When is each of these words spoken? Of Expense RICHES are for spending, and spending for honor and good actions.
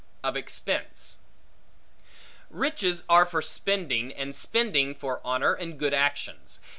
Of 0.23 0.35
Expense 0.35 1.19
RICHES 2.49 3.03
are 3.07 3.23
for 3.27 3.43
spending, 3.43 4.11
and 4.11 4.35
spending 4.35 4.95
for 4.95 5.21
honor 5.23 5.53
and 5.53 5.77
good 5.77 5.93
actions. 5.93 6.59